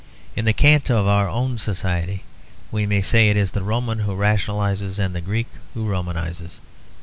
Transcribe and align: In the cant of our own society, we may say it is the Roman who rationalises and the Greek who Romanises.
In 0.35 0.45
the 0.45 0.51
cant 0.53 0.89
of 0.89 1.05
our 1.05 1.29
own 1.29 1.59
society, 1.59 2.23
we 2.71 2.87
may 2.87 3.03
say 3.03 3.29
it 3.29 3.37
is 3.37 3.51
the 3.51 3.61
Roman 3.61 3.99
who 3.99 4.17
rationalises 4.17 4.97
and 4.97 5.13
the 5.13 5.21
Greek 5.21 5.45
who 5.75 5.85
Romanises. 5.85 6.59